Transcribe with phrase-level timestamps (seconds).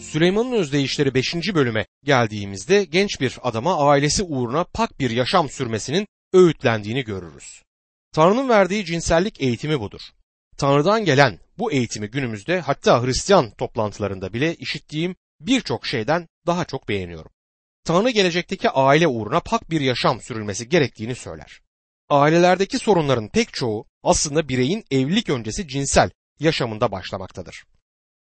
[0.00, 1.34] Süleyman'ın özdeyişleri 5.
[1.54, 7.62] bölüme geldiğimizde genç bir adama ailesi uğruna pak bir yaşam sürmesinin öğütlendiğini görürüz.
[8.12, 10.00] Tanrı'nın verdiği cinsellik eğitimi budur.
[10.56, 17.30] Tanrı'dan gelen bu eğitimi günümüzde hatta Hristiyan toplantılarında bile işittiğim birçok şeyden daha çok beğeniyorum.
[17.84, 21.60] Tanrı gelecekteki aile uğruna pak bir yaşam sürülmesi gerektiğini söyler.
[22.08, 26.10] Ailelerdeki sorunların pek çoğu aslında bireyin evlilik öncesi cinsel
[26.40, 27.64] yaşamında başlamaktadır.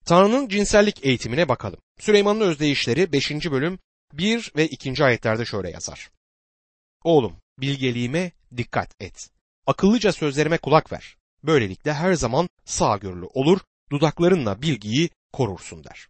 [0.05, 1.81] Tanrı'nın cinsellik eğitimine bakalım.
[1.99, 3.31] Süleyman'ın özdeyişleri 5.
[3.31, 3.79] bölüm
[4.13, 5.05] 1 ve 2.
[5.05, 6.11] ayetlerde şöyle yazar.
[7.05, 9.31] Oğlum bilgeliğime dikkat et.
[9.67, 11.17] Akıllıca sözlerime kulak ver.
[11.45, 13.61] Böylelikle her zaman sağgörülü olur,
[13.91, 16.09] dudaklarınla bilgiyi korursun der.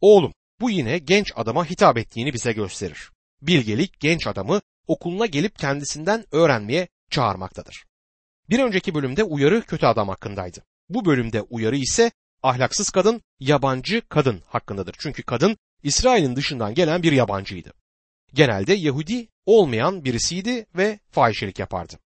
[0.00, 3.10] Oğlum bu yine genç adama hitap ettiğini bize gösterir.
[3.42, 7.84] Bilgelik genç adamı okuluna gelip kendisinden öğrenmeye çağırmaktadır.
[8.50, 10.62] Bir önceki bölümde uyarı kötü adam hakkındaydı.
[10.88, 12.10] Bu bölümde uyarı ise
[12.48, 14.94] ahlaksız kadın, yabancı kadın hakkındadır.
[14.98, 17.72] Çünkü kadın İsrail'in dışından gelen bir yabancıydı.
[18.34, 21.98] Genelde Yahudi olmayan birisiydi ve fahişelik yapardı.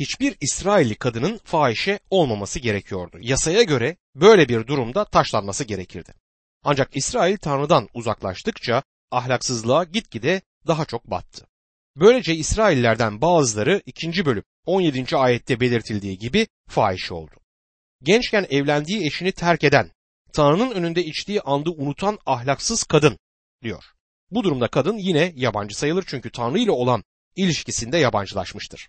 [0.00, 3.18] Hiçbir İsrailli kadının fahişe olmaması gerekiyordu.
[3.20, 6.14] Yasaya göre böyle bir durumda taşlanması gerekirdi.
[6.64, 11.46] Ancak İsrail Tanrı'dan uzaklaştıkça ahlaksızlığa gitgide daha çok battı.
[11.96, 14.26] Böylece İsraillerden bazıları 2.
[14.26, 15.16] bölüm 17.
[15.16, 17.43] ayette belirtildiği gibi fahiş oldu.
[18.04, 19.90] Gençken evlendiği eşini terk eden,
[20.32, 23.18] Tanrı'nın önünde içtiği andı unutan ahlaksız kadın
[23.62, 23.84] diyor.
[24.30, 27.04] Bu durumda kadın yine yabancı sayılır çünkü Tanrı ile olan
[27.36, 28.88] ilişkisinde yabancılaşmıştır.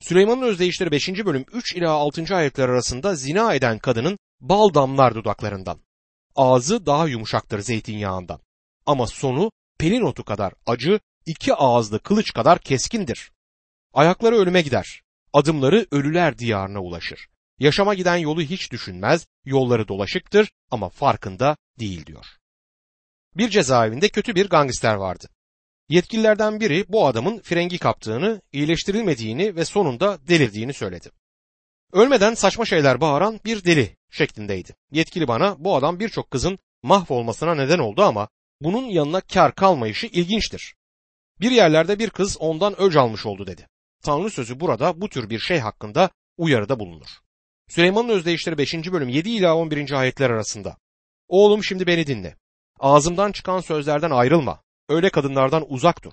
[0.00, 1.08] Süleyman'ın özdeyişleri 5.
[1.08, 2.36] bölüm 3 ila 6.
[2.36, 5.80] ayetler arasında zina eden kadının bal damlar dudaklarından.
[6.36, 8.40] Ağzı daha yumuşaktır zeytinyağından.
[8.86, 13.32] Ama sonu pelin otu kadar acı, iki ağızlı kılıç kadar keskindir.
[13.94, 15.02] Ayakları ölüme gider.
[15.32, 17.28] Adımları ölüler diyarına ulaşır.
[17.58, 22.26] Yaşama giden yolu hiç düşünmez, yolları dolaşıktır ama farkında değil diyor.
[23.36, 25.28] Bir cezaevinde kötü bir gangster vardı.
[25.88, 31.10] Yetkililerden biri bu adamın frengi kaptığını, iyileştirilmediğini ve sonunda delirdiğini söyledi.
[31.92, 34.74] Ölmeden saçma şeyler bağıran bir deli şeklindeydi.
[34.90, 38.28] Yetkili bana bu adam birçok kızın mahvolmasına neden oldu ama
[38.60, 40.74] bunun yanına kar kalmayışı ilginçtir.
[41.40, 43.68] Bir yerlerde bir kız ondan öc almış oldu dedi.
[44.02, 47.08] Tanrı sözü burada bu tür bir şey hakkında uyarıda bulunur.
[47.68, 48.74] Süleyman'ın özdeyişleri 5.
[48.74, 49.92] bölüm 7 ila 11.
[49.92, 50.76] ayetler arasında.
[51.28, 52.36] Oğlum şimdi beni dinle.
[52.80, 54.62] Ağzımdan çıkan sözlerden ayrılma.
[54.88, 56.12] Öyle kadınlardan uzak dur.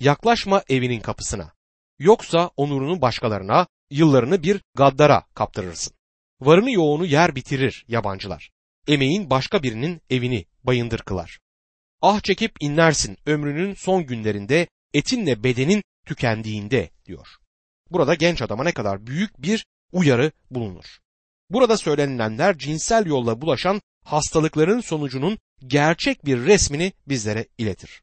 [0.00, 1.52] Yaklaşma evinin kapısına.
[1.98, 5.94] Yoksa onurunu başkalarına, yıllarını bir gaddara kaptırırsın.
[6.40, 8.50] Varını yoğunu yer bitirir yabancılar.
[8.88, 11.38] Emeğin başka birinin evini bayındır kılar.
[12.00, 17.26] Ah çekip inlersin ömrünün son günlerinde etinle bedenin tükendiğinde diyor.
[17.90, 20.98] Burada genç adama ne kadar büyük bir uyarı bulunur.
[21.50, 28.02] Burada söylenilenler cinsel yolla bulaşan hastalıkların sonucunun gerçek bir resmini bizlere iletir.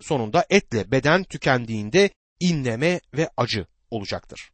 [0.00, 4.50] Sonunda etle beden tükendiğinde inleme ve acı olacaktır.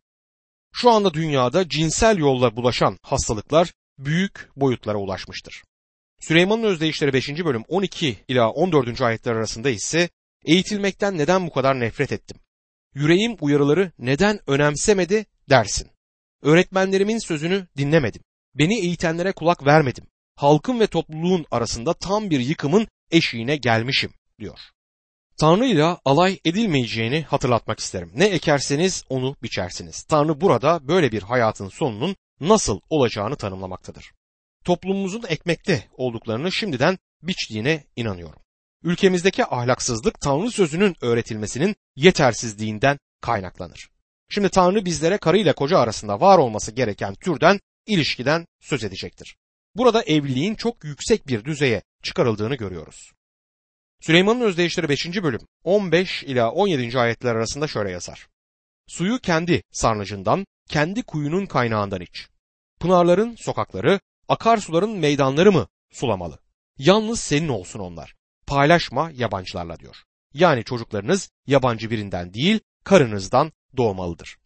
[0.73, 5.63] Şu anda dünyada cinsel yolla bulaşan hastalıklar büyük boyutlara ulaşmıştır.
[6.21, 7.29] Süleyman'ın özdeyişleri 5.
[7.29, 9.01] bölüm 12 ila 14.
[9.01, 10.09] ayetler arasında ise
[10.45, 12.39] eğitilmekten neden bu kadar nefret ettim?
[12.95, 15.96] Yüreğim uyarıları neden önemsemedi dersin.
[16.47, 18.23] Öğretmenlerimin sözünü dinlemedim.
[18.55, 20.05] Beni eğitenlere kulak vermedim.
[20.37, 24.59] Halkın ve topluluğun arasında tam bir yıkımın eşiğine gelmişim diyor.
[25.39, 28.13] Tanrı ile alay edilmeyeceğini hatırlatmak isterim.
[28.15, 30.03] Ne ekerseniz onu biçersiniz.
[30.03, 34.13] Tanrı burada böyle bir hayatın sonunun nasıl olacağını tanımlamaktadır.
[34.65, 38.41] Toplumumuzun ekmekte olduklarını şimdiden biçtiğine inanıyorum.
[38.83, 43.96] Ülkemizdeki ahlaksızlık Tanrı sözünün öğretilmesinin yetersizliğinden kaynaklanır.
[44.29, 49.37] Şimdi Tanrı bizlere karı ile koca arasında var olması gereken türden ilişkiden söz edecektir.
[49.75, 53.13] Burada evliliğin çok yüksek bir düzeye çıkarıldığını görüyoruz.
[54.01, 55.07] Süleyman'ın özdeyişleri 5.
[55.23, 56.99] bölüm 15 ila 17.
[56.99, 58.29] ayetler arasında şöyle yazar.
[58.87, 62.29] Suyu kendi sarnıcından, kendi kuyunun kaynağından iç.
[62.81, 66.39] Pınarların sokakları, akarsuların meydanları mı sulamalı?
[66.79, 68.15] Yalnız senin olsun onlar.
[68.47, 69.97] Paylaşma yabancılarla diyor.
[70.35, 74.37] Yani çocuklarınız yabancı birinden değil, karınızdan doğmalıdır.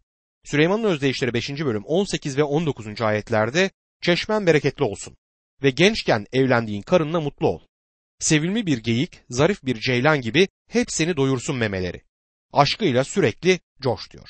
[0.45, 1.51] Süleyman'ın özdeyişleri 5.
[1.51, 3.01] bölüm 18 ve 19.
[3.01, 3.71] ayetlerde
[4.03, 5.17] çeşmen bereketli olsun
[5.63, 7.61] ve gençken evlendiğin karınla mutlu ol.
[8.19, 12.03] Sevimli bir geyik, zarif bir ceylan gibi hep seni doyursun memeleri.
[12.53, 14.29] Aşkıyla sürekli coş diyor.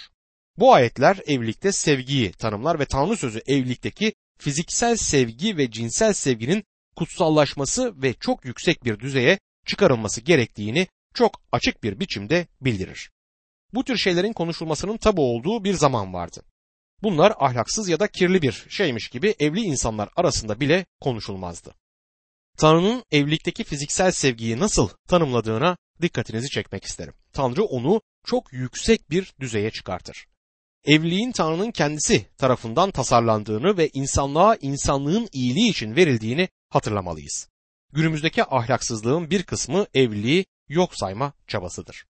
[0.58, 6.64] Bu ayetler evlilikte sevgiyi tanımlar ve Tanrı sözü evlilikteki fiziksel sevgi ve cinsel sevginin
[6.96, 13.10] kutsallaşması ve çok yüksek bir düzeye çıkarılması gerektiğini çok açık bir biçimde bildirir.
[13.74, 16.42] Bu tür şeylerin konuşulmasının tabu olduğu bir zaman vardı.
[17.02, 21.74] Bunlar ahlaksız ya da kirli bir şeymiş gibi evli insanlar arasında bile konuşulmazdı.
[22.58, 27.14] Tanrı'nın evlilikteki fiziksel sevgiyi nasıl tanımladığına dikkatinizi çekmek isterim.
[27.32, 30.26] Tanrı onu çok yüksek bir düzeye çıkartır.
[30.84, 37.48] Evliliğin Tanrı'nın kendisi tarafından tasarlandığını ve insanlığa insanlığın iyiliği için verildiğini hatırlamalıyız.
[37.92, 42.04] Günümüzdeki ahlaksızlığın bir kısmı evliliği yok sayma çabasıdır.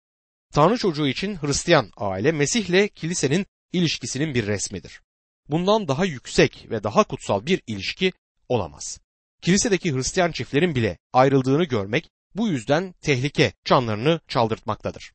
[0.55, 5.01] Tanrı çocuğu için Hristiyan aile Mesih'le kilisenin ilişkisinin bir resmidir.
[5.49, 8.13] Bundan daha yüksek ve daha kutsal bir ilişki
[8.49, 9.01] olamaz.
[9.43, 15.13] Kilisedeki Hristiyan çiftlerin bile ayrıldığını görmek bu yüzden tehlike canlarını çaldırtmaktadır.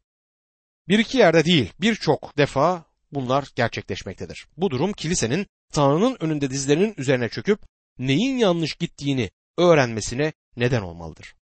[0.87, 4.47] Bir iki yerde değil birçok defa bunlar gerçekleşmektedir.
[4.57, 7.59] Bu durum kilisenin Tanrı'nın önünde dizlerinin üzerine çöküp
[7.99, 11.35] neyin yanlış gittiğini öğrenmesine neden olmalıdır.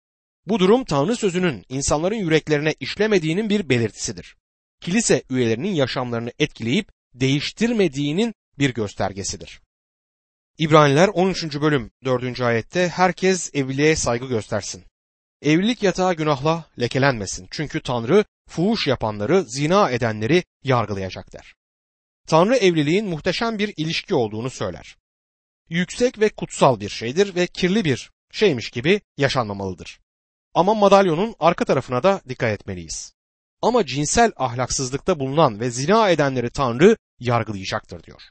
[0.46, 4.36] Bu durum Tanrı sözünün insanların yüreklerine işlemediğinin bir belirtisidir.
[4.80, 9.60] Kilise üyelerinin yaşamlarını etkileyip değiştirmediğinin bir göstergesidir.
[10.58, 11.60] İbraniler 13.
[11.60, 12.40] bölüm 4.
[12.40, 14.84] ayette herkes evliliğe saygı göstersin.
[15.42, 17.48] Evlilik yatağı günahla lekelenmesin.
[17.50, 21.54] Çünkü Tanrı fuhuş yapanları, zina edenleri yargılayacak der.
[22.26, 24.96] Tanrı evliliğin muhteşem bir ilişki olduğunu söyler.
[25.68, 30.00] Yüksek ve kutsal bir şeydir ve kirli bir şeymiş gibi yaşanmamalıdır.
[30.54, 33.12] Ama madalyonun arka tarafına da dikkat etmeliyiz.
[33.62, 38.22] Ama cinsel ahlaksızlıkta bulunan ve zina edenleri Tanrı yargılayacaktır diyor.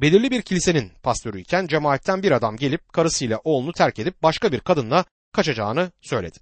[0.00, 5.04] Belirli bir kilisenin pastörüyken cemaatten bir adam gelip karısıyla oğlunu terk edip başka bir kadınla
[5.32, 6.38] kaçacağını söyledi.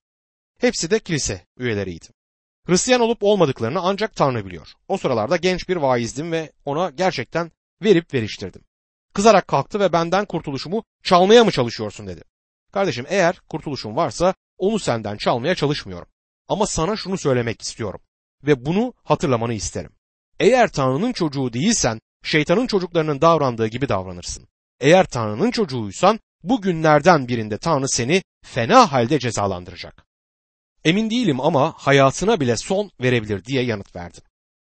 [0.61, 2.07] Hepsi de kilise üyeleriydi.
[2.67, 4.73] Hristiyan olup olmadıklarını ancak Tanrı biliyor.
[4.89, 8.63] O sıralarda genç bir vaizdim ve ona gerçekten verip veriştirdim.
[9.15, 12.23] Kızarak kalktı ve benden kurtuluşumu çalmaya mı çalışıyorsun dedi.
[12.73, 16.09] Kardeşim eğer kurtuluşun varsa onu senden çalmaya çalışmıyorum.
[16.49, 18.01] Ama sana şunu söylemek istiyorum
[18.43, 19.93] ve bunu hatırlamanı isterim.
[20.41, 24.49] Eğer Tanrı'nın çocuğu değilsen şeytanın çocuklarının davrandığı gibi davranırsın.
[24.81, 30.07] Eğer Tanrı'nın çocuğuysan bu günlerden birinde Tanrı seni fena halde cezalandıracak.
[30.85, 34.23] Emin değilim ama hayatına bile son verebilir diye yanıt verdim.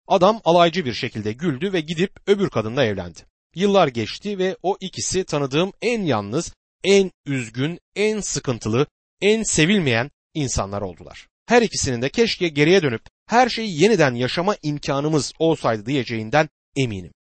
[0.09, 3.21] Adam alaycı bir şekilde güldü ve gidip öbür kadınla evlendi.
[3.55, 6.53] Yıllar geçti ve o ikisi tanıdığım en yalnız,
[6.85, 8.87] en üzgün, en sıkıntılı,
[9.23, 11.29] en sevilmeyen insanlar oldular.
[11.47, 17.13] Her ikisinin de keşke geriye dönüp her şeyi yeniden yaşama imkanımız olsaydı diyeceğinden eminim.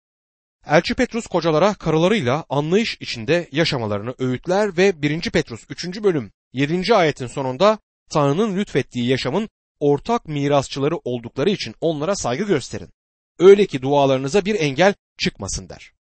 [0.66, 5.31] Elçi Petrus kocalara karılarıyla anlayış içinde yaşamalarını öğütler ve 1.
[5.31, 6.02] Petrus 3.
[6.02, 6.94] bölüm 7.
[6.94, 7.78] ayetin sonunda
[8.10, 9.48] Tanrı'nın lütfettiği yaşamın
[9.81, 12.90] ortak mirasçıları oldukları için onlara saygı gösterin.
[13.38, 15.93] Öyle ki dualarınıza bir engel çıkmasın der.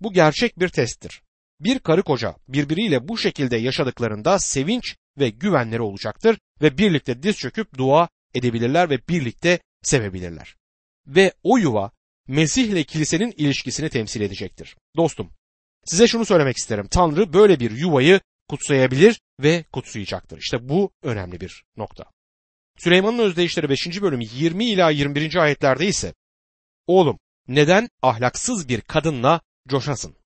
[0.00, 1.22] Bu gerçek bir testtir.
[1.60, 7.78] Bir karı koca birbiriyle bu şekilde yaşadıklarında sevinç ve güvenleri olacaktır ve birlikte diz çöküp
[7.78, 10.56] dua edebilirler ve birlikte sevebilirler.
[11.06, 11.90] Ve o yuva
[12.28, 14.76] Mesih ile kilisenin ilişkisini temsil edecektir.
[14.96, 15.30] Dostum,
[15.84, 16.88] size şunu söylemek isterim.
[16.90, 20.38] Tanrı böyle bir yuvayı kutsayabilir ve kutsayacaktır.
[20.38, 22.04] İşte bu önemli bir nokta.
[22.78, 24.02] Süleyman'ın özdeyişleri 5.
[24.02, 25.36] bölüm 20 ila 21.
[25.36, 26.14] ayetlerde ise
[26.86, 27.18] Oğlum
[27.48, 30.16] neden ahlaksız bir kadınla coşasın?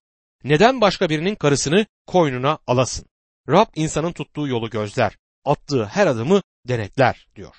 [0.43, 3.05] Neden başka birinin karısını koynuna alasın?
[3.49, 7.55] Rab insanın tuttuğu yolu gözler, attığı her adımı denetler diyor.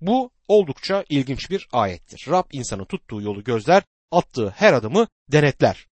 [0.00, 2.26] Bu oldukça ilginç bir ayettir.
[2.28, 5.86] Rab insanın tuttuğu yolu gözler, attığı her adımı denetler.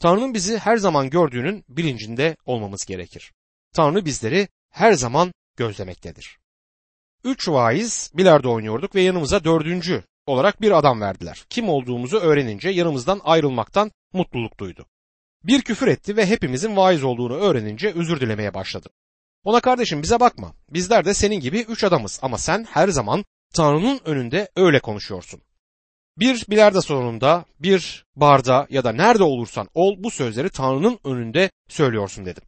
[0.00, 3.32] Tanrı'nın bizi her zaman gördüğünün bilincinde olmamız gerekir.
[3.72, 6.38] Tanrı bizleri her zaman gözlemektedir.
[7.24, 11.44] Üç vaiz bilardo oynuyorduk ve yanımıza dördüncü olarak bir adam verdiler.
[11.50, 14.86] Kim olduğumuzu öğrenince yanımızdan ayrılmaktan mutluluk duydu.
[15.46, 18.88] Bir küfür etti ve hepimizin vaiz olduğunu öğrenince özür dilemeye başladı.
[19.44, 20.54] Ona kardeşim bize bakma.
[20.70, 23.24] Bizler de senin gibi üç adamız ama sen her zaman
[23.54, 25.40] Tanrı'nın önünde öyle konuşuyorsun.
[26.18, 32.24] Bir bilardo salonunda, bir barda ya da nerede olursan ol bu sözleri Tanrı'nın önünde söylüyorsun
[32.26, 32.42] dedim.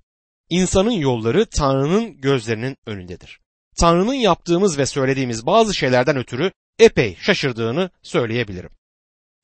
[0.50, 3.40] İnsanın yolları Tanrı'nın gözlerinin önündedir.
[3.80, 8.70] Tanrı'nın yaptığımız ve söylediğimiz bazı şeylerden ötürü epey şaşırdığını söyleyebilirim.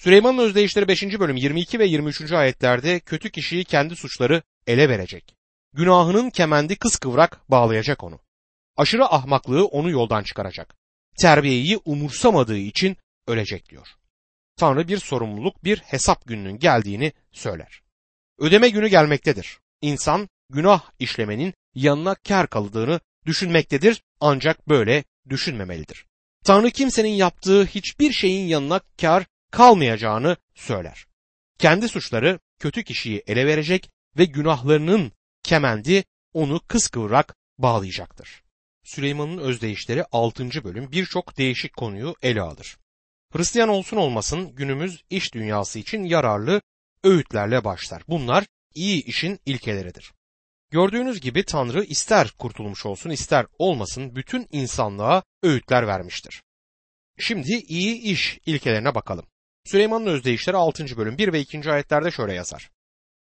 [0.05, 1.03] Süleyman'ın özdeyişleri 5.
[1.03, 2.33] bölüm 22 ve 23.
[2.33, 5.37] ayetlerde kötü kişiyi kendi suçları ele verecek.
[5.73, 8.21] Günahının kemendi kıskıvrak bağlayacak onu.
[8.77, 10.75] Aşırı ahmaklığı onu yoldan çıkaracak.
[11.21, 12.97] Terbiyeyi umursamadığı için
[13.27, 13.89] ölecek diyor.
[14.57, 17.83] Tanrı bir sorumluluk, bir hesap gününün geldiğini söyler.
[18.39, 19.59] Ödeme günü gelmektedir.
[19.83, 26.07] İnsan günah işlemenin yanına kar kaldığını düşünmektedir ancak böyle düşünmemelidir.
[26.45, 31.07] Tanrı kimsenin yaptığı hiçbir şeyin yanına kar kalmayacağını söyler.
[31.59, 38.43] Kendi suçları kötü kişiyi ele verecek ve günahlarının kemendi onu kıskıvrak bağlayacaktır.
[38.85, 40.65] Süleyman'ın özdeyişleri 6.
[40.65, 42.77] bölüm birçok değişik konuyu ele alır.
[43.33, 46.63] Hristiyan olsun olmasın günümüz iş dünyası için yararlı
[47.05, 48.03] öğütlerle başlar.
[48.09, 50.13] Bunlar iyi işin ilkeleridir.
[50.71, 56.43] Gördüğünüz gibi Tanrı ister kurtulmuş olsun ister olmasın bütün insanlığa öğütler vermiştir.
[57.19, 59.27] Şimdi iyi iş ilkelerine bakalım.
[59.65, 60.97] Süleyman'ın özdeyişleri 6.
[60.97, 61.71] bölüm 1 ve 2.
[61.71, 62.71] ayetlerde şöyle yazar.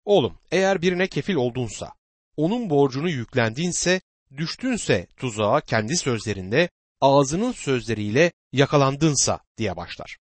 [0.05, 1.93] Oğlum eğer birine kefil oldunsa,
[2.37, 4.01] onun borcunu yüklendinse,
[4.37, 6.69] düştünse tuzağa kendi sözlerinde,
[7.01, 10.17] ağzının sözleriyle yakalandınsa diye başlar.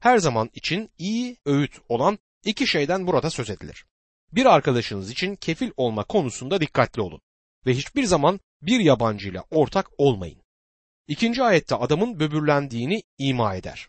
[0.00, 3.84] Her zaman için iyi öğüt olan iki şeyden burada söz edilir.
[4.32, 7.20] Bir arkadaşınız için kefil olma konusunda dikkatli olun
[7.66, 10.42] ve hiçbir zaman bir yabancıyla ortak olmayın.
[11.08, 13.88] İkinci ayette adamın böbürlendiğini ima eder.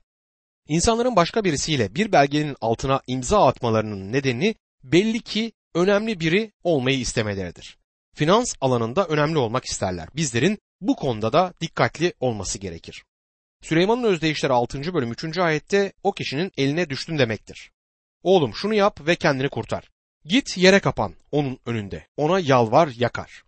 [0.67, 7.77] İnsanların başka birisiyle bir belgenin altına imza atmalarının nedeni belli ki önemli biri olmayı istemeleridir.
[8.15, 10.07] Finans alanında önemli olmak isterler.
[10.15, 13.03] Bizlerin bu konuda da dikkatli olması gerekir.
[13.61, 14.93] Süleyman'ın özdeyişleri 6.
[14.93, 15.37] bölüm 3.
[15.37, 17.71] ayette o kişinin eline düştün demektir.
[18.23, 19.89] Oğlum şunu yap ve kendini kurtar.
[20.25, 22.07] Git yere kapan onun önünde.
[22.17, 23.43] Ona yalvar yakar.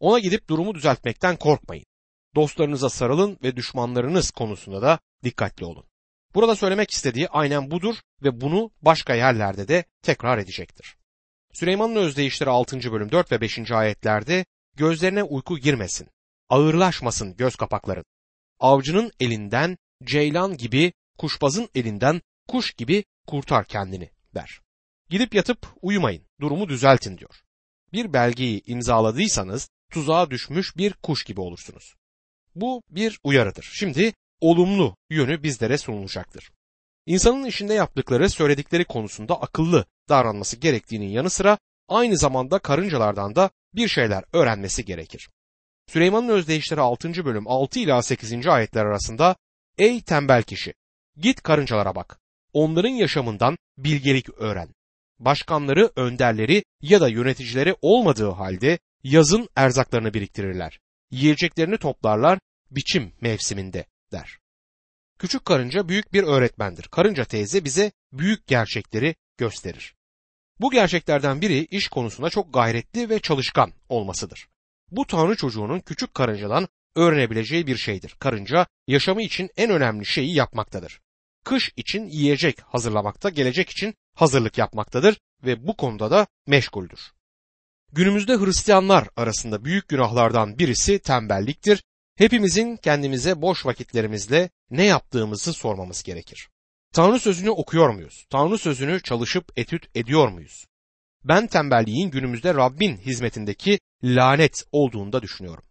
[0.00, 1.84] Ona gidip durumu düzeltmekten korkmayın.
[2.34, 5.84] Dostlarınıza sarılın ve düşmanlarınız konusunda da dikkatli olun.
[6.34, 10.96] Burada söylemek istediği aynen budur ve bunu başka yerlerde de tekrar edecektir.
[11.52, 12.92] Süleyman'ın özdeyişleri 6.
[12.92, 13.70] bölüm 4 ve 5.
[13.70, 14.44] ayetlerde
[14.76, 16.08] gözlerine uyku girmesin,
[16.48, 18.04] ağırlaşmasın göz kapakların.
[18.60, 24.60] Avcının elinden ceylan gibi, kuşbazın elinden kuş gibi kurtar kendini der.
[25.10, 27.42] Gidip yatıp uyumayın, durumu düzeltin diyor.
[27.92, 31.94] Bir belgeyi imzaladıysanız tuzağa düşmüş bir kuş gibi olursunuz.
[32.54, 33.70] Bu bir uyarıdır.
[33.72, 36.50] Şimdi olumlu yönü bizlere sunulacaktır.
[37.06, 43.88] İnsanın işinde yaptıkları, söyledikleri konusunda akıllı davranması gerektiğinin yanı sıra aynı zamanda karıncalardan da bir
[43.88, 45.28] şeyler öğrenmesi gerekir.
[45.86, 47.24] Süleyman'ın özdeyişleri 6.
[47.24, 48.46] bölüm 6 ila 8.
[48.46, 49.36] ayetler arasında
[49.78, 50.74] Ey tembel kişi!
[51.16, 52.18] Git karıncalara bak.
[52.52, 54.68] Onların yaşamından bilgelik öğren.
[55.18, 60.78] Başkanları, önderleri ya da yöneticileri olmadığı halde yazın erzaklarını biriktirirler.
[61.10, 62.38] Yiyeceklerini toplarlar
[62.70, 64.38] biçim mevsiminde der.
[65.18, 66.82] Küçük karınca büyük bir öğretmendir.
[66.82, 69.94] Karınca teyze bize büyük gerçekleri gösterir.
[70.60, 74.48] Bu gerçeklerden biri iş konusunda çok gayretli ve çalışkan olmasıdır.
[74.90, 78.16] Bu tanrı çocuğunun küçük karıncadan öğrenebileceği bir şeydir.
[78.18, 81.00] Karınca yaşamı için en önemli şeyi yapmaktadır.
[81.44, 87.00] Kış için yiyecek hazırlamakta, gelecek için hazırlık yapmaktadır ve bu konuda da meşguldür.
[87.92, 91.84] Günümüzde Hristiyanlar arasında büyük günahlardan birisi tembelliktir
[92.18, 96.48] Hepimizin kendimize boş vakitlerimizle ne yaptığımızı sormamız gerekir.
[96.92, 98.26] Tanrı sözünü okuyor muyuz?
[98.30, 100.66] Tanrı sözünü çalışıp etüt ediyor muyuz?
[101.24, 105.64] Ben tembelliğin günümüzde Rabbin hizmetindeki lanet olduğunu da düşünüyorum.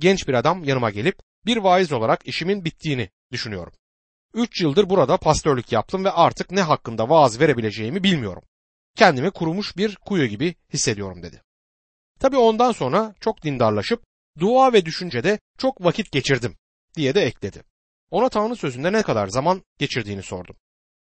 [0.00, 3.72] Genç bir adam yanıma gelip bir vaiz olarak işimin bittiğini düşünüyorum.
[4.34, 8.42] Üç yıldır burada pastörlük yaptım ve artık ne hakkında vaaz verebileceğimi bilmiyorum.
[8.96, 11.42] Kendimi kurumuş bir kuyu gibi hissediyorum dedi.
[12.20, 16.56] Tabi ondan sonra çok dindarlaşıp dua ve düşüncede çok vakit geçirdim
[16.96, 17.62] diye de ekledi.
[18.10, 20.56] Ona Tanrı sözünde ne kadar zaman geçirdiğini sordum.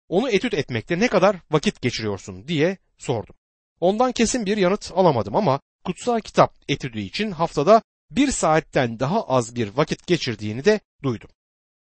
[0.08, 3.36] Onu etüt etmekte ne kadar vakit geçiriyorsun diye sordum.
[3.80, 9.56] Ondan kesin bir yanıt alamadım ama kutsal kitap etüdü için haftada bir saatten daha az
[9.56, 11.30] bir vakit geçirdiğini de duydum.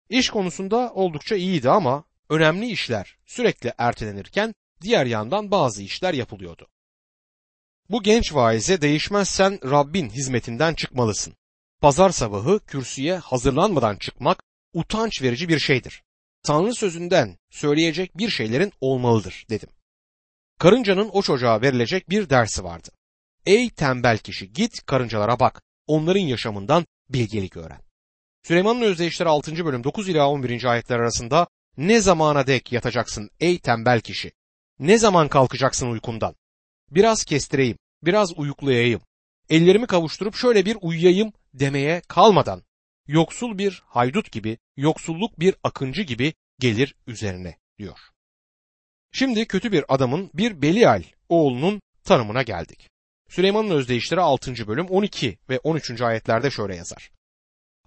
[0.10, 6.68] İş konusunda oldukça iyiydi ama önemli işler sürekli ertelenirken diğer yandan bazı işler yapılıyordu.
[7.90, 11.34] Bu genç vaize değişmezsen Rabbin hizmetinden çıkmalısın.
[11.82, 16.04] Pazar sabahı kürsüye hazırlanmadan çıkmak utanç verici bir şeydir.
[16.44, 19.70] Tanrı sözünden söyleyecek bir şeylerin olmalıdır dedim.
[20.60, 22.90] Karıncanın o çocuğa verilecek bir dersi vardı.
[23.46, 25.62] Ey tembel kişi git karıncalara bak.
[25.88, 27.82] Onların yaşamından bilgelik öğren.
[28.44, 29.66] Süleyman'ın özdeyişleri 6.
[29.66, 30.64] bölüm 9 ila 11.
[30.64, 31.48] ayetler arasında
[31.78, 34.32] ne zamana dek yatacaksın ey tembel kişi?
[34.80, 36.36] Ne zaman kalkacaksın uykundan?
[36.96, 39.02] Biraz kestireyim, biraz uyuklayayım.
[39.50, 42.64] Ellerimi kavuşturup şöyle bir uyuyayım demeye kalmadan
[43.08, 48.00] yoksul bir haydut gibi, yoksulluk bir akıncı gibi gelir üzerine diyor.
[49.12, 52.90] Şimdi kötü bir adamın bir Belial oğlunun tanımına geldik.
[53.30, 54.68] Süleyman'ın özdeyişleri 6.
[54.68, 56.02] bölüm 12 ve 13.
[56.02, 57.12] ayetlerde şöyle yazar.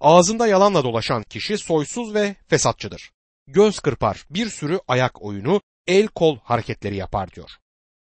[0.00, 3.12] Ağzında yalanla dolaşan kişi soysuz ve fesatçıdır.
[3.46, 7.50] Göz kırpar, bir sürü ayak oyunu, el kol hareketleri yapar diyor.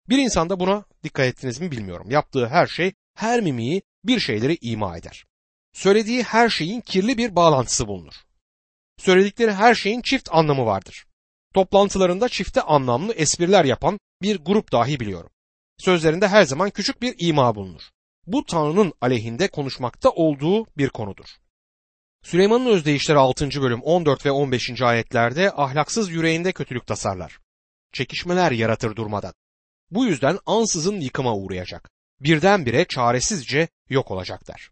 [0.08, 2.10] Bir insanda buna dikkat ettiniz mi bilmiyorum.
[2.10, 5.24] Yaptığı her şey, her mimiği bir şeyleri ima eder.
[5.72, 8.14] Söylediği her şeyin kirli bir bağlantısı bulunur.
[8.98, 11.06] Söyledikleri her şeyin çift anlamı vardır.
[11.54, 15.30] Toplantılarında çifte anlamlı espriler yapan bir grup dahi biliyorum.
[15.78, 17.82] Sözlerinde her zaman küçük bir ima bulunur.
[18.26, 21.26] Bu Tanrı'nın aleyhinde konuşmakta olduğu bir konudur.
[22.22, 23.62] Süleyman'ın özdeyişleri 6.
[23.62, 24.82] bölüm 14 ve 15.
[24.82, 27.38] ayetlerde ahlaksız yüreğinde kötülük tasarlar.
[27.92, 29.32] Çekişmeler yaratır durmadan.
[29.90, 31.90] Bu yüzden ansızın yıkıma uğrayacak.
[32.20, 34.70] birdenbire çaresizce yok olacaklar.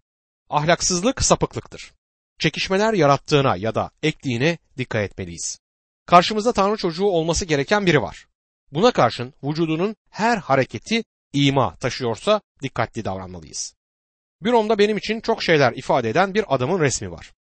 [0.51, 1.93] Ahlaksızlık sapıklıktır.
[2.39, 5.59] Çekişmeler yarattığına ya da ektiğine dikkat etmeliyiz.
[6.07, 8.27] Karşımızda Tanrı çocuğu olması gereken biri var.
[8.73, 13.75] Buna karşın vücudunun her hareketi ima taşıyorsa dikkatli davranmalıyız.
[14.43, 17.33] Büromda benim için çok şeyler ifade eden bir adamın resmi var.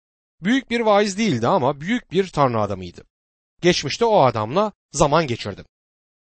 [0.42, 3.04] Büyük bir vaiz değildi ama büyük bir tanrı adamıydı.
[3.62, 5.66] Geçmişte o adamla zaman geçirdim.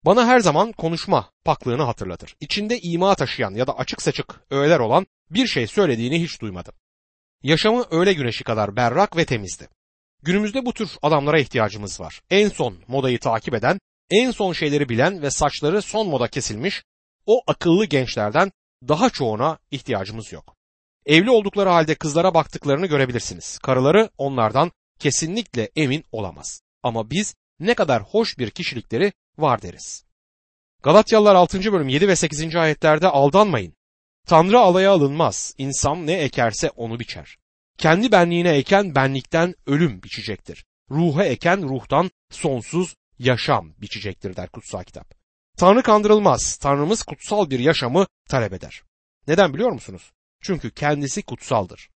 [0.06, 2.36] Bana her zaman konuşma paklığını hatırlatır.
[2.40, 6.74] İçinde ima taşıyan ya da açık saçık öğeler olan bir şey söylediğini hiç duymadım.
[7.44, 9.70] Yaşamı öğle güneşi kadar berrak ve temizdi.
[10.24, 12.22] Günümüzde bu tür adamlara ihtiyacımız var.
[12.30, 13.80] En son modayı takip eden,
[14.10, 16.84] en son şeyleri bilen ve saçları son moda kesilmiş
[17.26, 18.52] o akıllı gençlerden
[18.88, 20.56] daha çoğuna ihtiyacımız yok.
[21.06, 23.58] Evli oldukları halde kızlara baktıklarını görebilirsiniz.
[23.58, 26.62] Karıları onlardan kesinlikle emin olamaz.
[26.84, 30.06] Ama biz ne kadar hoş bir kişilikleri var deriz.
[30.84, 31.74] Galatyalılar 6.
[31.74, 32.56] bölüm 7 ve 8.
[32.56, 33.74] ayetlerde aldanmayın.
[34.28, 35.54] Tanrı alaya alınmaz.
[35.58, 37.38] İnsan ne ekerse onu biçer.
[37.78, 40.66] Kendi benliğine eken benlikten ölüm biçecektir.
[40.92, 45.14] Ruha eken ruhtan sonsuz yaşam biçecektir der kutsal kitap.
[45.58, 46.58] Tanrı kandırılmaz.
[46.58, 48.84] Tanrımız kutsal bir yaşamı talep eder.
[49.28, 50.12] Neden biliyor musunuz?
[50.42, 51.90] Çünkü kendisi kutsaldır.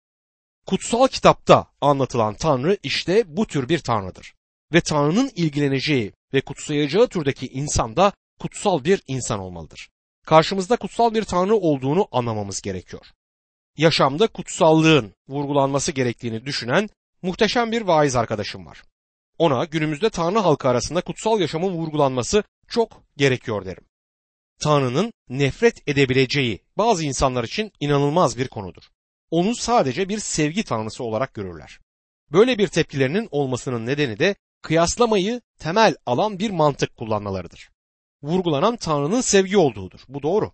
[0.66, 4.34] Kutsal kitapta anlatılan Tanrı işte bu tür bir Tanrıdır.
[4.72, 9.90] Ve Tanrı'nın ilgileneceği ve kutsayacağı türdeki insan da kutsal bir insan olmalıdır.
[10.26, 13.06] Karşımızda kutsal bir Tanrı olduğunu anlamamız gerekiyor.
[13.76, 16.88] Yaşamda kutsallığın vurgulanması gerektiğini düşünen
[17.22, 18.82] muhteşem bir vaiz arkadaşım var.
[19.38, 23.84] Ona günümüzde Tanrı halkı arasında kutsal yaşamın vurgulanması çok gerekiyor derim.
[24.62, 28.82] Tanrı'nın nefret edebileceği bazı insanlar için inanılmaz bir konudur.
[29.30, 31.78] Onu sadece bir sevgi tanrısı olarak görürler.
[32.32, 37.70] Böyle bir tepkilerinin olmasının nedeni de kıyaslamayı temel alan bir mantık kullanmalarıdır.
[38.22, 40.00] Vurgulanan Tanrı'nın sevgi olduğudur.
[40.08, 40.52] Bu doğru.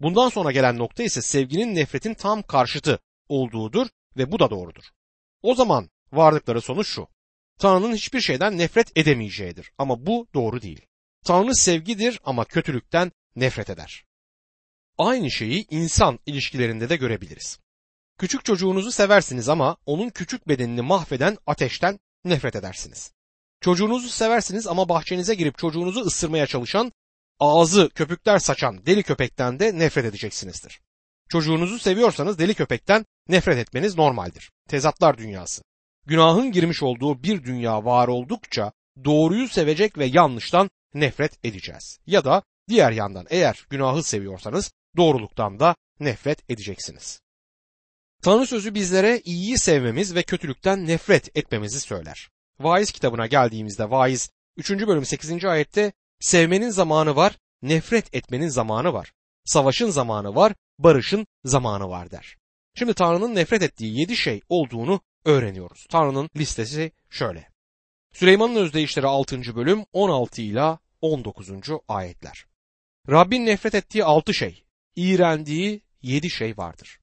[0.00, 2.98] Bundan sonra gelen nokta ise sevginin nefretin tam karşıtı
[3.28, 3.86] olduğudur
[4.16, 4.84] ve bu da doğrudur.
[5.42, 7.08] O zaman vardıkları sonuç şu.
[7.58, 10.86] Tanrı'nın hiçbir şeyden nefret edemeyeceğidir ama bu doğru değil.
[11.24, 14.04] Tanrı sevgidir ama kötülükten nefret eder.
[14.98, 17.58] Aynı şeyi insan ilişkilerinde de görebiliriz.
[18.18, 23.12] Küçük çocuğunuzu seversiniz ama onun küçük bedenini mahveden ateşten nefret edersiniz.
[23.60, 26.92] Çocuğunuzu seversiniz ama bahçenize girip çocuğunuzu ısırmaya çalışan,
[27.38, 30.80] ağzı köpükler saçan deli köpekten de nefret edeceksinizdir.
[31.28, 34.50] Çocuğunuzu seviyorsanız deli köpekten nefret etmeniz normaldir.
[34.68, 35.62] Tezatlar dünyası.
[36.06, 38.72] Günahın girmiş olduğu bir dünya var oldukça
[39.04, 41.98] doğruyu sevecek ve yanlıştan nefret edeceğiz.
[42.06, 47.20] Ya da diğer yandan eğer günahı seviyorsanız doğruluktan da nefret edeceksiniz.
[48.22, 52.28] Tanrı sözü bizlere iyiyi sevmemiz ve kötülükten nefret etmemizi söyler.
[52.60, 54.70] Vaiz kitabına geldiğimizde Vaiz 3.
[54.70, 55.44] bölüm 8.
[55.44, 59.12] ayette sevmenin zamanı var, nefret etmenin zamanı var.
[59.44, 62.36] Savaşın zamanı var, barışın zamanı var der.
[62.74, 65.86] Şimdi Tanrı'nın nefret ettiği yedi şey olduğunu öğreniyoruz.
[65.90, 67.48] Tanrı'nın listesi şöyle.
[68.12, 69.56] Süleyman'ın özdeyişleri 6.
[69.56, 71.50] bölüm 16 ile 19.
[71.88, 72.46] ayetler.
[73.10, 74.64] Rabbin nefret ettiği altı şey,
[74.96, 77.00] iğrendiği yedi şey vardır.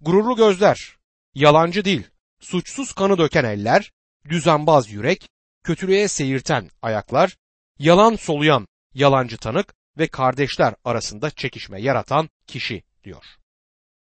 [0.00, 0.96] Gururlu gözler,
[1.34, 2.02] yalancı dil,
[2.40, 3.92] suçsuz kanı döken eller,
[4.28, 5.28] düzenbaz yürek,
[5.64, 7.36] kötülüğe seyirten ayaklar,
[7.78, 13.24] yalan soluyan yalancı tanık ve kardeşler arasında çekişme yaratan kişi diyor.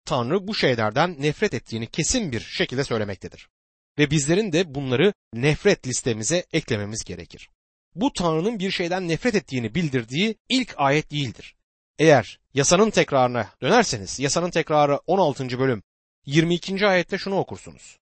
[0.05, 3.49] Tanrı bu şeylerden nefret ettiğini kesin bir şekilde söylemektedir.
[3.97, 7.49] Ve bizlerin de bunları nefret listemize eklememiz gerekir.
[7.95, 11.55] Bu Tanrı'nın bir şeyden nefret ettiğini bildirdiği ilk ayet değildir.
[11.99, 15.59] Eğer yasanın tekrarına dönerseniz yasanın tekrarı 16.
[15.59, 15.83] bölüm
[16.25, 16.87] 22.
[16.87, 17.98] ayette şunu okursunuz.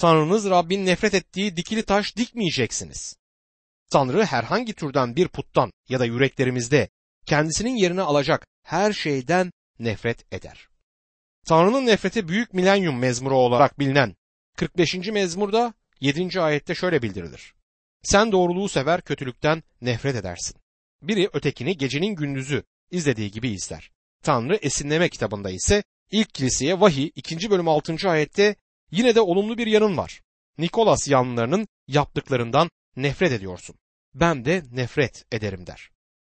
[0.00, 3.16] Tanrınız Rabbin nefret ettiği dikili taş dikmeyeceksiniz.
[3.90, 6.88] Tanrı herhangi türden bir puttan ya da yüreklerimizde
[7.26, 10.68] kendisinin yerine alacak her şeyden nefret eder.
[11.46, 14.16] Tanrı'nın nefreti büyük milenyum mezmuru olarak bilinen
[14.56, 14.94] 45.
[14.94, 16.40] mezmurda 7.
[16.40, 17.54] ayette şöyle bildirilir.
[18.02, 20.56] Sen doğruluğu sever, kötülükten nefret edersin.
[21.02, 23.90] Biri ötekini gecenin gündüzü izlediği gibi izler.
[24.22, 27.50] Tanrı esinleme kitabında ise ilk kiliseye vahiy 2.
[27.50, 28.10] bölüm 6.
[28.10, 28.56] ayette
[28.90, 30.20] yine de olumlu bir yanın var.
[30.58, 33.76] Nikolas yanlılarının yaptıklarından nefret ediyorsun.
[34.14, 35.90] Ben de nefret ederim der.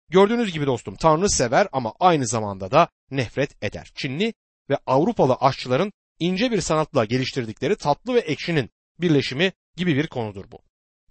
[0.10, 3.91] Gördüğünüz gibi dostum Tanrı sever ama aynı zamanda da nefret eder.
[3.96, 4.34] Çinli
[4.70, 10.60] ve Avrupalı aşçıların ince bir sanatla geliştirdikleri tatlı ve ekşinin birleşimi gibi bir konudur bu.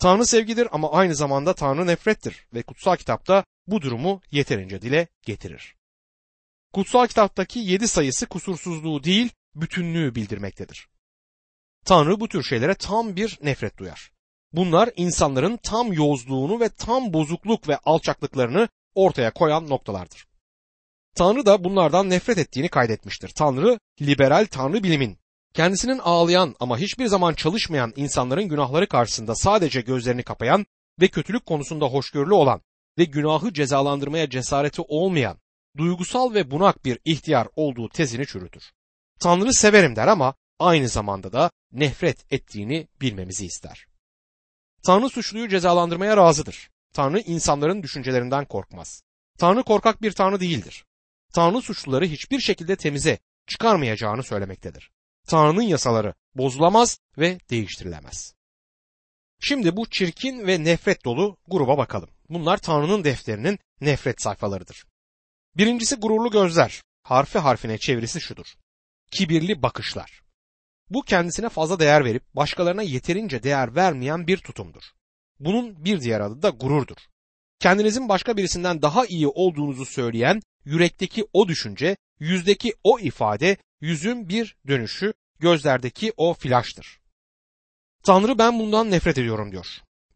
[0.01, 5.77] Tanrı sevgidir ama aynı zamanda Tanrı nefrettir ve kutsal kitapta bu durumu yeterince dile getirir.
[6.73, 10.89] Kutsal kitaptaki yedi sayısı kusursuzluğu değil, bütünlüğü bildirmektedir.
[11.85, 14.11] Tanrı bu tür şeylere tam bir nefret duyar.
[14.53, 20.27] Bunlar insanların tam yozluğunu ve tam bozukluk ve alçaklıklarını ortaya koyan noktalardır.
[21.15, 23.29] Tanrı da bunlardan nefret ettiğini kaydetmiştir.
[23.29, 25.19] Tanrı liberal tanrı bilimin
[25.55, 30.67] kendisinin ağlayan ama hiçbir zaman çalışmayan insanların günahları karşısında sadece gözlerini kapayan
[31.01, 32.61] ve kötülük konusunda hoşgörülü olan
[32.99, 35.39] ve günahı cezalandırmaya cesareti olmayan,
[35.77, 38.73] duygusal ve bunak bir ihtiyar olduğu tezini çürütür.
[39.21, 43.87] Tanrı severim der ama aynı zamanda da nefret ettiğini bilmemizi ister.
[44.87, 46.71] Tanrı suçluyu cezalandırmaya razıdır.
[46.93, 49.03] Tanrı insanların düşüncelerinden korkmaz.
[49.39, 50.85] Tanrı korkak bir tanrı değildir.
[51.35, 54.91] Tanrı suçluları hiçbir şekilde temize çıkarmayacağını söylemektedir.
[55.27, 58.35] Tanrı'nın yasaları bozulamaz ve değiştirilemez.
[59.41, 62.11] Şimdi bu çirkin ve nefret dolu gruba bakalım.
[62.29, 64.85] Bunlar Tanrı'nın defterinin nefret sayfalarıdır.
[65.57, 66.83] Birincisi gururlu gözler.
[67.03, 68.55] Harfi harfine çevirisi şudur.
[69.11, 70.24] Kibirli bakışlar.
[70.91, 74.83] Bu kendisine fazla değer verip başkalarına yeterince değer vermeyen bir tutumdur.
[75.41, 76.97] Bunun bir diğer adı da gururdur.
[77.59, 84.57] Kendinizin başka birisinden daha iyi olduğunuzu söyleyen yürekteki o düşünce, yüzdeki o ifade, yüzün bir
[84.69, 87.01] dönüşü, gözlerdeki o flaştır.
[88.05, 89.67] Tanrı ben bundan nefret ediyorum diyor.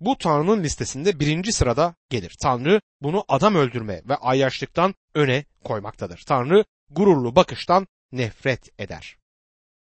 [0.01, 2.37] Bu Tanrı'nın listesinde birinci sırada gelir.
[2.41, 6.25] Tanrı bunu adam öldürme ve ayyaşlıktan öne koymaktadır.
[6.27, 9.18] Tanrı gururlu bakıştan nefret eder.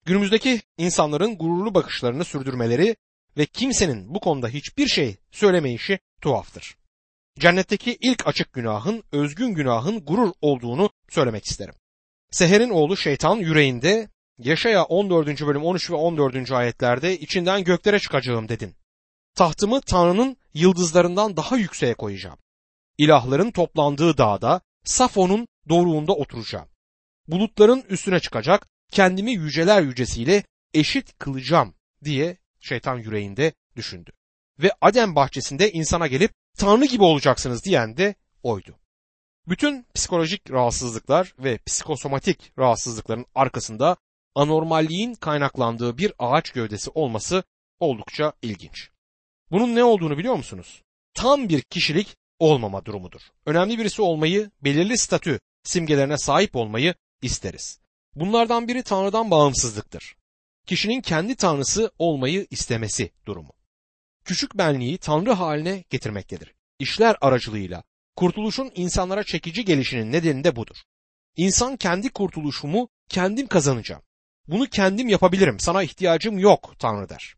[0.05, 2.97] Günümüzdeki insanların gururlu bakışlarını sürdürmeleri
[3.37, 6.77] ve kimsenin bu konuda hiçbir şey söylemeyişi tuhaftır.
[7.39, 11.75] Cennetteki ilk açık günahın, özgün günahın gurur olduğunu söylemek isterim.
[12.31, 14.09] Seher'in oğlu şeytan yüreğinde
[14.39, 15.47] Yaşaya 14.
[15.47, 16.53] bölüm 13 ve 14.
[16.53, 18.75] ayetlerde içinden göklere çıkacağım dedin.
[19.35, 22.39] Tahtımı Tanrı'nın yıldızlarından daha yükseğe koyacağım.
[22.99, 26.69] İlahların toplandığı dağda Safon'un doruğunda oturacağım.
[27.29, 30.43] Bulutların üstüne çıkacak, kendimi yüceler yücesiyle
[30.75, 31.75] eşit kılacağım
[32.05, 34.11] diye şeytan yüreğinde düşündü.
[34.59, 38.79] Ve Adem bahçesinde insana gelip Tanrı gibi olacaksınız diyen de oydu.
[39.49, 43.97] Bütün psikolojik rahatsızlıklar ve psikosomatik rahatsızlıkların arkasında
[44.35, 47.43] anormalliğin kaynaklandığı bir ağaç gövdesi olması
[47.81, 48.91] oldukça ilginç.
[49.51, 50.83] Bunun ne olduğunu biliyor musunuz?
[51.15, 53.21] Tam bir kişilik olmama durumudur.
[53.47, 57.81] Önemli birisi olmayı, belirli statü simgelerine sahip olmayı isteriz.
[58.21, 60.17] Bunlardan biri Tanrı'dan bağımsızlıktır.
[60.67, 63.53] Kişinin kendi tanrısı olmayı istemesi durumu.
[64.25, 66.55] Küçük benliği Tanrı haline getirmektedir.
[66.79, 67.83] İşler aracılığıyla
[68.17, 70.77] kurtuluşun insanlara çekici gelişinin nedeni de budur.
[71.37, 74.03] İnsan kendi kurtuluşumu kendim kazanacağım.
[74.47, 75.61] Bunu kendim yapabilirim.
[75.61, 77.35] Sana ihtiyacım yok Tanrı der.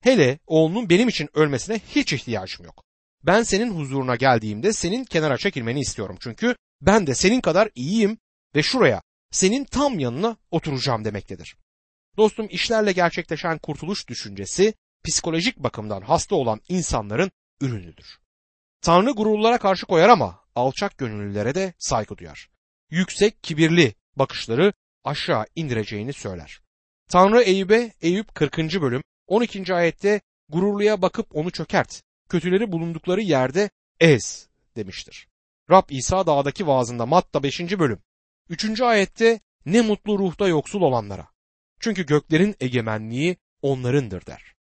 [0.00, 2.84] Hele oğlunun benim için ölmesine hiç ihtiyacım yok.
[3.22, 6.16] Ben senin huzuruna geldiğimde senin kenara çekilmeni istiyorum.
[6.20, 8.18] Çünkü ben de senin kadar iyiyim
[8.54, 9.02] ve şuraya
[9.34, 11.56] senin tam yanına oturacağım demektedir.
[12.16, 18.18] Dostum işlerle gerçekleşen kurtuluş düşüncesi psikolojik bakımdan hasta olan insanların ürünüdür.
[18.80, 22.48] Tanrı gururlara karşı koyar ama alçak gönüllülere de saygı duyar.
[22.90, 24.72] Yüksek kibirli bakışları
[25.04, 26.60] aşağı indireceğini söyler.
[27.10, 28.58] Tanrı Eyüp'e Eyüp 40.
[28.58, 29.74] bölüm 12.
[29.74, 33.70] ayette gururluya bakıp onu çökert, kötüleri bulundukları yerde
[34.00, 35.28] ez demiştir.
[35.70, 37.60] Rab İsa dağdaki vaazında Matta 5.
[37.60, 37.98] bölüm
[38.48, 38.80] 3.
[38.80, 41.28] ayette ne mutlu ruhta yoksul olanlara.
[41.80, 44.53] Çünkü göklerin egemenliği onlarındır der.